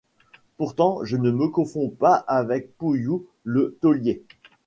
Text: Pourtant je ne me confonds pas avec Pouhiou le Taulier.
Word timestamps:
Pourtant 0.57 1.03
je 1.05 1.15
ne 1.15 1.29
me 1.29 1.47
confonds 1.49 1.89
pas 1.91 2.15
avec 2.27 2.75
Pouhiou 2.79 3.27
le 3.43 3.77
Taulier. 3.81 4.23